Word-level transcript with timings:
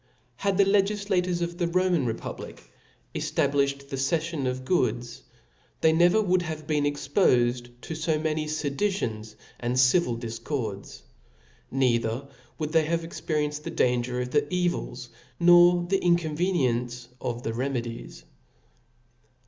Had 0.37 0.57
the 0.57 0.63
legifiators 0.65 1.43
of 1.43 1.59
the 1.59 1.67
Roman 1.67 2.07
republic 2.07 2.71
efta* 3.13 3.47
blifhed 3.47 3.89
the 3.89 3.97
cefiion 3.97 4.47
of 4.47 4.65
goods 4.65 5.17
f, 5.29 5.41
they 5.81 5.93
never 5.93 6.19
would 6.19 6.41
have 6.41 6.65
been 6.65 6.85
expofed 6.85 7.69
to 7.81 7.93
fd 7.93 8.23
many 8.23 8.47
fedicions 8.47 9.35
and 9.59 9.79
civil 9.79 10.17
diicords 10.17 11.03
1 11.69 11.79
neither 11.81 12.27
would 12.57 12.71
they 12.71 12.85
have 12.85 13.03
experienced 13.03 13.63
the 13.63 13.69
danger 13.69 14.19
of 14.19 14.31
the 14.31 14.51
evils, 14.51 15.09
nor 15.39 15.85
the 15.87 16.03
inconveniency 16.03 17.07
of 17.21 17.43
the 17.43 17.53
remedies. 17.53 18.23